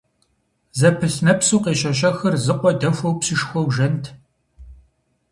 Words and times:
Зэпылъ 0.79 1.17
нэпсу 1.25 1.57
къещэщэхыр 1.63 2.35
зы 2.43 2.53
къуэ 2.59 2.71
дэхуэу 2.79 3.15
псышхуэу 3.19 3.67
жэнт. 3.75 4.05